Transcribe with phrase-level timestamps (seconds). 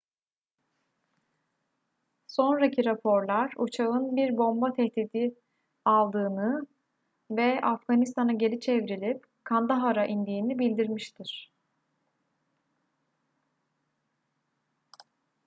[2.27, 5.35] sonraki raporlar uçağın bir bomba tehditi
[5.85, 6.67] aldığını
[7.31, 11.51] ve afganistan'a geri çevrilip kandahar'a indiğini bildirmiştir